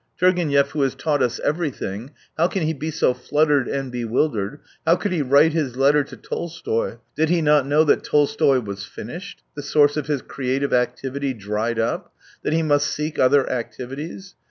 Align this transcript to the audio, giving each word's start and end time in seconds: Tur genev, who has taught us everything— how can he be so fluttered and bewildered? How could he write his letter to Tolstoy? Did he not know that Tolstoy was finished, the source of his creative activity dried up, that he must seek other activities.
Tur 0.17 0.31
genev, 0.33 0.69
who 0.69 0.81
has 0.81 0.95
taught 0.95 1.21
us 1.21 1.39
everything— 1.41 2.09
how 2.35 2.47
can 2.47 2.63
he 2.63 2.73
be 2.73 2.89
so 2.89 3.13
fluttered 3.13 3.67
and 3.67 3.91
bewildered? 3.91 4.59
How 4.83 4.95
could 4.95 5.11
he 5.11 5.21
write 5.21 5.53
his 5.53 5.75
letter 5.77 6.03
to 6.05 6.17
Tolstoy? 6.17 6.97
Did 7.15 7.29
he 7.29 7.39
not 7.39 7.67
know 7.67 7.83
that 7.83 8.03
Tolstoy 8.03 8.61
was 8.61 8.83
finished, 8.83 9.43
the 9.55 9.61
source 9.61 9.97
of 9.97 10.07
his 10.07 10.23
creative 10.23 10.73
activity 10.73 11.35
dried 11.35 11.77
up, 11.77 12.11
that 12.41 12.51
he 12.51 12.63
must 12.63 12.87
seek 12.87 13.19
other 13.19 13.47
activities. 13.47 14.33